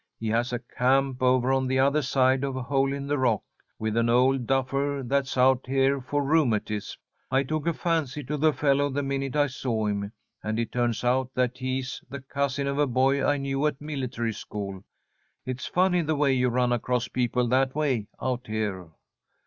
[0.19, 3.43] He has a camp over on the other side of Hole in the Rock,
[3.77, 6.97] with an old duffer that's out here for rheumatism.
[7.29, 10.11] I took a fancy to the fellow the minute I saw him,
[10.41, 14.33] and it turns out that he's the cousin of a boy I knew at military
[14.33, 14.83] school.
[15.45, 18.89] It's funny the way you run across people that way out here."